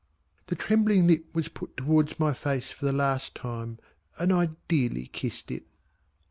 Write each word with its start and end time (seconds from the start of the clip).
The 0.47 0.55
trembling 0.55 1.05
lip 1.05 1.25
was 1.31 1.47
put 1.49 1.69
up 1.69 1.75
towards 1.75 2.19
my 2.19 2.33
face 2.33 2.71
for 2.71 2.85
the 2.85 2.91
last 2.91 3.35
time, 3.35 3.77
and 4.17 4.33
I 4.33 4.49
dearly 4.67 5.05
kissed 5.05 5.51
it. 5.51 5.67